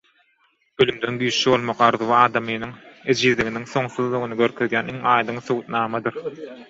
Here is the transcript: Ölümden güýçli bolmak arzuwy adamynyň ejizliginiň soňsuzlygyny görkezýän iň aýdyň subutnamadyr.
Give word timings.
Ölümden 0.83 1.17
güýçli 1.23 1.51
bolmak 1.55 1.83
arzuwy 1.87 2.15
adamynyň 2.19 2.73
ejizliginiň 3.15 3.67
soňsuzlygyny 3.75 4.39
görkezýän 4.41 4.91
iň 4.95 4.99
aýdyň 5.13 5.43
subutnamadyr. 5.51 6.19